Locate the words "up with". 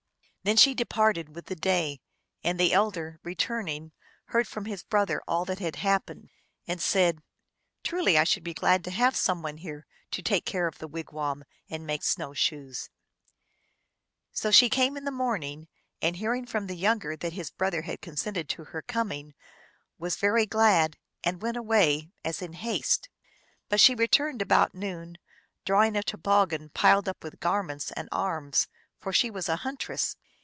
27.07-27.39